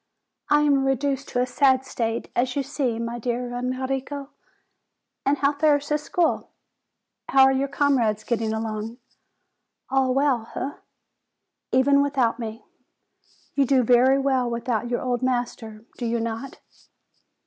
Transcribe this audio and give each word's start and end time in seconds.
I 0.49 0.61
am 0.61 0.83
reduced 0.87 1.27
to 1.27 1.41
a 1.43 1.45
sad 1.45 1.85
state, 1.85 2.31
as 2.35 2.55
you 2.55 2.63
see, 2.63 2.97
my 2.97 3.19
dear 3.19 3.55
Enrico. 3.55 4.29
And 5.27 5.37
how 5.37 5.53
fares 5.53 5.89
the 5.89 5.99
school? 5.99 6.49
How 7.29 7.43
are 7.43 7.51
your 7.51 7.67
comrades 7.67 8.23
getting 8.23 8.51
along? 8.51 8.97
All 9.91 10.15
well, 10.15 10.49
eh? 10.55 10.71
Even 11.71 12.01
without 12.01 12.39
me? 12.39 12.63
You 13.53 13.63
do 13.67 13.83
very 13.83 14.17
well 14.17 14.49
without 14.49 14.89
your 14.89 15.03
old 15.03 15.21
master, 15.21 15.85
do 15.99 16.07
you 16.07 16.19
not?" 16.19 16.59